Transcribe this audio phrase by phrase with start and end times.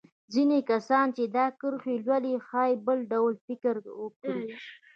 [0.33, 4.43] ځينې کسان چې دا کرښې لولي ښايي بل ډول فکر وکړي.